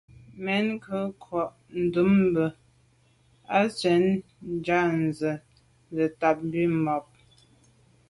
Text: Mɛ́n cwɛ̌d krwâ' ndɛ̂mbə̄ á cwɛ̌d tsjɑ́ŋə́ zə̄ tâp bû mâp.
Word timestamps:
Mɛ́n 0.43 0.65
cwɛ̌d 0.83 1.07
krwâ' 1.21 1.53
ndɛ̂mbə̄ 1.81 2.47
á 3.57 3.59
cwɛ̌d 3.63 3.73
tsjɑ́ŋə́ 4.63 5.11
zə̄ 5.97 6.07
tâp 6.19 6.37
bû 6.51 6.61
mâp. 6.83 7.05